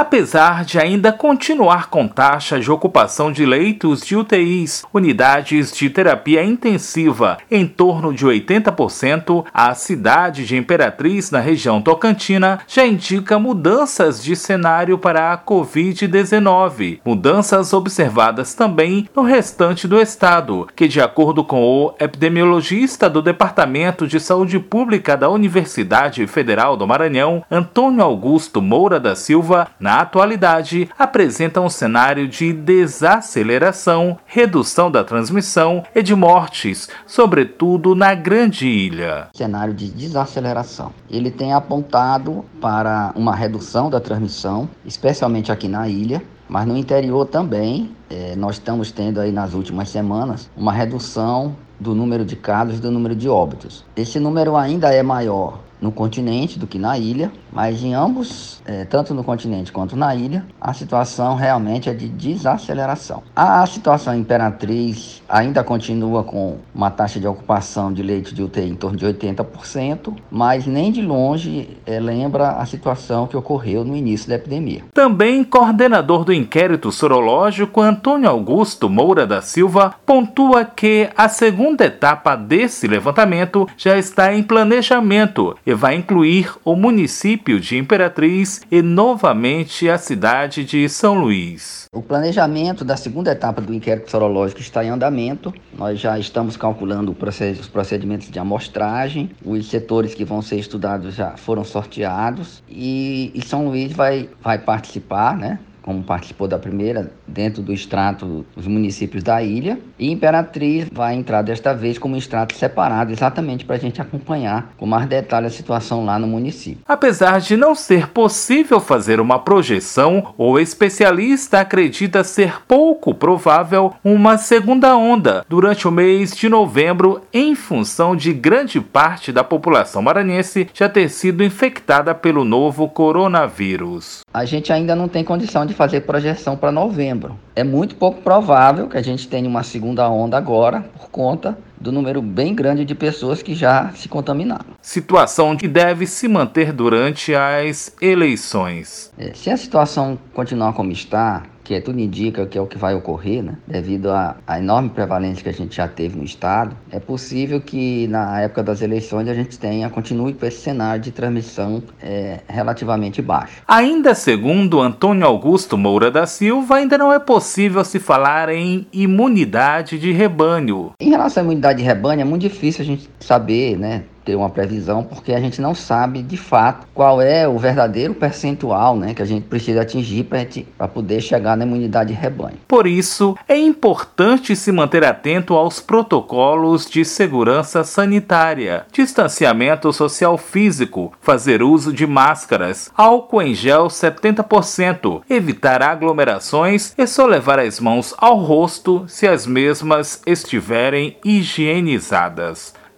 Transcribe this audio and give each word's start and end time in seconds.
Apesar 0.00 0.64
de 0.64 0.78
ainda 0.78 1.12
continuar 1.12 1.90
com 1.90 2.08
taxa 2.08 2.58
de 2.58 2.72
ocupação 2.72 3.30
de 3.30 3.44
leitos 3.44 4.00
de 4.00 4.16
UTIs, 4.16 4.82
unidades 4.94 5.70
de 5.76 5.90
terapia 5.90 6.42
intensiva 6.42 7.36
em 7.50 7.66
torno 7.66 8.10
de 8.10 8.26
80%, 8.26 9.44
a 9.52 9.74
cidade 9.74 10.46
de 10.46 10.56
Imperatriz, 10.56 11.30
na 11.30 11.38
região 11.38 11.82
tocantina, 11.82 12.60
já 12.66 12.86
indica 12.86 13.38
mudanças 13.38 14.24
de 14.24 14.34
cenário 14.34 14.96
para 14.96 15.34
a 15.34 15.38
Covid-19, 15.38 17.00
mudanças 17.04 17.74
observadas 17.74 18.54
também 18.54 19.06
no 19.14 19.20
restante 19.20 19.86
do 19.86 20.00
estado, 20.00 20.66
que, 20.74 20.88
de 20.88 20.98
acordo 20.98 21.44
com 21.44 21.62
o 21.62 21.94
epidemiologista 22.00 23.10
do 23.10 23.20
Departamento 23.20 24.08
de 24.08 24.18
Saúde 24.18 24.58
Pública 24.58 25.14
da 25.14 25.28
Universidade 25.28 26.26
Federal 26.26 26.74
do 26.74 26.86
Maranhão, 26.86 27.44
Antônio 27.50 28.02
Augusto 28.02 28.62
Moura 28.62 28.98
da 28.98 29.14
Silva, 29.14 29.68
na 29.78 29.89
atualidade, 29.98 30.88
apresenta 30.98 31.60
um 31.60 31.68
cenário 31.68 32.28
de 32.28 32.52
desaceleração, 32.52 34.18
redução 34.24 34.90
da 34.90 35.02
transmissão 35.02 35.82
e 35.94 36.02
de 36.02 36.14
mortes, 36.14 36.88
sobretudo 37.06 37.94
na 37.94 38.14
Grande 38.14 38.68
Ilha. 38.68 39.28
Cenário 39.34 39.74
de 39.74 39.88
desaceleração. 39.88 40.92
Ele 41.10 41.30
tem 41.30 41.52
apontado 41.52 42.44
para 42.60 43.12
uma 43.16 43.34
redução 43.34 43.90
da 43.90 43.98
transmissão, 44.00 44.68
especialmente 44.84 45.50
aqui 45.50 45.66
na 45.66 45.88
ilha, 45.88 46.22
mas 46.48 46.66
no 46.66 46.76
interior 46.76 47.26
também, 47.26 47.94
é, 48.10 48.34
nós 48.36 48.56
estamos 48.56 48.90
tendo 48.90 49.20
aí 49.20 49.32
nas 49.32 49.54
últimas 49.54 49.88
semanas 49.88 50.50
uma 50.56 50.72
redução 50.72 51.56
do 51.78 51.94
número 51.94 52.24
de 52.24 52.36
casos 52.36 52.78
e 52.78 52.80
do 52.80 52.90
número 52.90 53.14
de 53.14 53.28
óbitos. 53.28 53.84
Esse 53.96 54.20
número 54.20 54.56
ainda 54.56 54.92
é 54.92 55.02
maior 55.02 55.60
no 55.80 55.90
continente 55.90 56.58
do 56.58 56.66
que 56.66 56.78
na 56.78 56.98
ilha, 56.98 57.32
mas 57.52 57.82
em 57.82 57.94
ambos, 57.94 58.60
é, 58.64 58.84
tanto 58.84 59.14
no 59.14 59.24
continente 59.24 59.72
quanto 59.72 59.96
na 59.96 60.14
ilha, 60.14 60.44
a 60.60 60.72
situação 60.72 61.34
realmente 61.34 61.88
é 61.88 61.94
de 61.94 62.08
desaceleração. 62.08 63.22
A 63.34 63.64
situação 63.66 64.14
imperatriz 64.14 65.22
ainda 65.28 65.64
continua 65.64 66.22
com 66.22 66.58
uma 66.74 66.90
taxa 66.90 67.18
de 67.18 67.26
ocupação 67.26 67.92
de 67.92 68.02
leite 68.02 68.34
de 68.34 68.42
UTI 68.42 68.68
em 68.68 68.74
torno 68.74 68.96
de 68.96 69.06
80%, 69.06 70.14
mas 70.30 70.66
nem 70.66 70.92
de 70.92 71.02
longe 71.02 71.76
é, 71.86 71.98
lembra 71.98 72.50
a 72.52 72.66
situação 72.66 73.26
que 73.26 73.36
ocorreu 73.36 73.84
no 73.84 73.96
início 73.96 74.28
da 74.28 74.34
epidemia. 74.36 74.84
Também 74.92 75.42
coordenador 75.42 76.24
do 76.24 76.32
inquérito 76.32 76.92
sorológico, 76.92 77.80
Antônio 77.80 78.28
Augusto 78.28 78.88
Moura 78.88 79.26
da 79.26 79.40
Silva, 79.40 79.94
pontua 80.04 80.64
que 80.64 81.08
a 81.16 81.28
segunda 81.28 81.84
etapa 81.84 82.36
desse 82.36 82.86
levantamento 82.86 83.66
já 83.76 83.96
está 83.98 84.34
em 84.34 84.42
planejamento 84.42 85.56
vai 85.74 85.94
incluir 85.94 86.52
o 86.64 86.74
município 86.74 87.60
de 87.60 87.76
Imperatriz 87.76 88.62
e 88.70 88.82
novamente 88.82 89.88
a 89.88 89.98
cidade 89.98 90.64
de 90.64 90.88
São 90.88 91.14
Luís. 91.14 91.86
O 91.92 92.02
planejamento 92.02 92.84
da 92.84 92.96
segunda 92.96 93.32
etapa 93.32 93.60
do 93.60 93.74
inquérito 93.74 94.10
sorológico 94.10 94.60
está 94.60 94.84
em 94.84 94.90
andamento. 94.90 95.52
Nós 95.76 95.98
já 95.98 96.18
estamos 96.18 96.56
calculando 96.56 97.16
os 97.60 97.68
procedimentos 97.68 98.30
de 98.30 98.38
amostragem, 98.38 99.30
os 99.44 99.68
setores 99.68 100.14
que 100.14 100.24
vão 100.24 100.40
ser 100.40 100.58
estudados 100.58 101.14
já 101.14 101.36
foram 101.36 101.64
sorteados 101.64 102.62
e, 102.68 103.32
e 103.34 103.44
São 103.44 103.66
Luís 103.66 103.92
vai, 103.92 104.28
vai 104.42 104.58
participar, 104.58 105.36
né? 105.36 105.58
Como 105.90 106.04
participou 106.04 106.46
da 106.46 106.56
primeira, 106.56 107.10
dentro 107.26 107.60
do 107.60 107.72
extrato 107.72 108.46
dos 108.54 108.68
municípios 108.68 109.24
da 109.24 109.42
ilha. 109.42 109.76
E 109.98 110.08
Imperatriz 110.08 110.86
vai 110.92 111.16
entrar 111.16 111.42
desta 111.42 111.74
vez 111.74 111.98
como 111.98 112.16
extrato 112.16 112.54
separado, 112.54 113.10
exatamente 113.10 113.64
para 113.64 113.74
a 113.74 113.78
gente 113.78 114.00
acompanhar 114.00 114.72
com 114.76 114.86
mais 114.86 115.08
detalhe 115.08 115.46
a 115.46 115.50
situação 115.50 116.04
lá 116.04 116.16
no 116.16 116.28
município. 116.28 116.84
Apesar 116.86 117.40
de 117.40 117.56
não 117.56 117.74
ser 117.74 118.08
possível 118.10 118.78
fazer 118.78 119.20
uma 119.20 119.40
projeção, 119.40 120.32
o 120.38 120.60
especialista 120.60 121.58
acredita 121.58 122.22
ser 122.22 122.62
pouco 122.68 123.12
provável 123.12 123.92
uma 124.04 124.38
segunda 124.38 124.96
onda 124.96 125.44
durante 125.48 125.88
o 125.88 125.90
mês 125.90 126.36
de 126.36 126.48
novembro, 126.48 127.22
em 127.32 127.56
função 127.56 128.14
de 128.14 128.32
grande 128.32 128.80
parte 128.80 129.32
da 129.32 129.42
população 129.42 130.02
maranhense 130.02 130.68
já 130.72 130.88
ter 130.88 131.08
sido 131.08 131.42
infectada 131.42 132.14
pelo 132.14 132.44
novo 132.44 132.88
coronavírus. 132.88 134.20
A 134.32 134.44
gente 134.44 134.72
ainda 134.72 134.94
não 134.94 135.08
tem 135.08 135.24
condição 135.24 135.66
de 135.66 135.74
fazer 135.74 136.02
projeção 136.02 136.56
para 136.56 136.70
novembro. 136.70 137.36
É 137.56 137.64
muito 137.64 137.96
pouco 137.96 138.22
provável 138.22 138.86
que 138.86 138.96
a 138.96 139.02
gente 139.02 139.26
tenha 139.26 139.48
uma 139.48 139.64
segunda 139.64 140.08
onda 140.08 140.36
agora, 140.36 140.82
por 140.96 141.10
conta 141.10 141.58
do 141.80 141.90
número 141.90 142.22
bem 142.22 142.54
grande 142.54 142.84
de 142.84 142.94
pessoas 142.94 143.42
que 143.42 143.54
já 143.54 143.90
se 143.90 144.08
contaminaram. 144.08 144.66
Situação 144.80 145.56
que 145.56 145.66
deve 145.66 146.06
se 146.06 146.28
manter 146.28 146.72
durante 146.72 147.34
as 147.34 147.92
eleições. 148.00 149.10
É, 149.18 149.32
se 149.34 149.50
a 149.50 149.56
situação 149.56 150.16
continuar 150.32 150.74
como 150.74 150.92
está, 150.92 151.42
que 151.70 151.80
tudo 151.80 152.00
indica 152.00 152.46
que 152.46 152.58
é 152.58 152.60
o 152.60 152.66
que 152.66 152.76
vai 152.76 152.96
ocorrer, 152.96 153.44
né? 153.44 153.54
devido 153.64 154.10
à, 154.10 154.36
à, 154.44 154.58
enorme 154.58 154.88
prevalência 154.88 155.40
que 155.40 155.48
a 155.48 155.52
gente 155.52 155.76
já 155.76 155.86
teve 155.86 156.18
no 156.18 156.24
estado, 156.24 156.76
é 156.90 156.98
possível 156.98 157.60
que 157.60 158.08
na 158.08 158.40
época 158.40 158.64
das 158.64 158.82
eleições 158.82 159.28
a 159.28 159.34
gente 159.34 159.56
tenha, 159.56 159.88
continue 159.88 160.34
com 160.34 160.44
esse 160.44 160.60
cenário 160.60 161.00
de 161.00 161.12
transmissão 161.12 161.80
é, 162.02 162.40
relativamente 162.48 163.22
baixo. 163.22 163.62
Ainda 163.68 164.16
segundo 164.16 164.80
Antônio 164.80 165.24
Augusto 165.24 165.78
Moura 165.78 166.10
da 166.10 166.26
Silva, 166.26 166.74
ainda 166.74 166.98
não 166.98 167.12
é 167.12 167.20
possível 167.20 167.84
se 167.84 168.00
falar 168.00 168.48
em 168.48 168.84
imunidade 168.92 169.96
de 169.96 170.10
rebanho. 170.10 170.90
Em 170.98 171.10
relação 171.10 171.42
à 171.42 171.44
imunidade 171.44 171.78
de 171.78 171.84
rebanho, 171.84 172.20
é 172.20 172.24
muito 172.24 172.42
difícil 172.42 172.82
a 172.82 172.86
gente 172.86 173.08
saber, 173.20 173.78
né? 173.78 174.02
Ter 174.24 174.34
uma 174.34 174.50
previsão, 174.50 175.02
porque 175.02 175.32
a 175.32 175.40
gente 175.40 175.60
não 175.60 175.74
sabe 175.74 176.22
de 176.22 176.36
fato 176.36 176.86
qual 176.94 177.20
é 177.20 177.48
o 177.48 177.58
verdadeiro 177.58 178.14
percentual 178.14 178.96
né, 178.96 179.14
que 179.14 179.22
a 179.22 179.26
gente 179.26 179.46
precisa 179.46 179.82
atingir 179.82 180.24
para 180.24 180.88
poder 180.88 181.20
chegar 181.20 181.56
na 181.56 181.64
imunidade 181.64 182.12
de 182.12 182.20
rebanho. 182.20 182.58
Por 182.66 182.86
isso, 182.86 183.36
é 183.48 183.56
importante 183.56 184.54
se 184.54 184.72
manter 184.72 185.04
atento 185.04 185.54
aos 185.54 185.80
protocolos 185.80 186.86
de 186.86 187.04
segurança 187.04 187.84
sanitária, 187.84 188.86
distanciamento 188.92 189.92
social 189.92 190.36
físico, 190.36 191.12
fazer 191.20 191.62
uso 191.62 191.92
de 191.92 192.06
máscaras, 192.06 192.90
álcool 192.96 193.42
em 193.42 193.54
gel 193.54 193.86
70%, 193.86 195.22
evitar 195.28 195.82
aglomerações 195.82 196.94
e 196.96 197.06
só 197.06 197.26
levar 197.26 197.58
as 197.58 197.80
mãos 197.80 198.14
ao 198.18 198.36
rosto 198.36 199.04
se 199.06 199.26
as 199.26 199.46
mesmas 199.46 200.20
estiverem 200.26 201.16
higienizadas 201.24 202.79